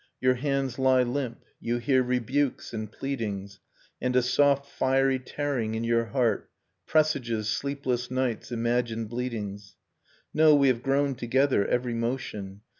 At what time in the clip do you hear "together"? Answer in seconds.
11.13-11.67